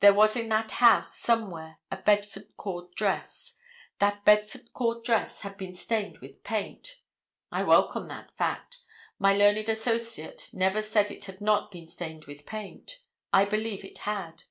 There 0.00 0.14
was 0.14 0.34
in 0.34 0.48
that 0.48 0.70
house 0.70 1.14
somewhere 1.14 1.78
a 1.90 1.98
bedford 1.98 2.56
cord 2.56 2.86
dress. 2.94 3.54
That 3.98 4.24
bedford 4.24 4.72
cord 4.72 5.04
dress 5.04 5.42
had 5.42 5.58
been 5.58 5.74
stained 5.74 6.20
with 6.20 6.42
paint. 6.42 6.96
I 7.52 7.64
welcome 7.64 8.06
that 8.08 8.34
fact. 8.34 8.78
My 9.18 9.34
learned 9.34 9.68
associate 9.68 10.48
never 10.54 10.80
said 10.80 11.10
it 11.10 11.26
had 11.26 11.42
not 11.42 11.70
been 11.70 11.86
stained 11.86 12.24
with 12.24 12.46
paint. 12.46 13.02
I 13.30 13.44
believe 13.44 13.84
it 13.84 13.98
had. 13.98 14.44